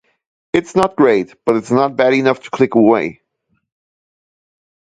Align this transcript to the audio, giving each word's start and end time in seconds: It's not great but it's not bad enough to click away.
It's 0.51 0.75
not 0.75 0.95
great 0.95 1.35
but 1.45 1.57
it's 1.57 1.69
not 1.69 1.95
bad 1.95 2.15
enough 2.15 2.41
to 2.41 2.49
click 2.49 2.73
away. 2.73 3.21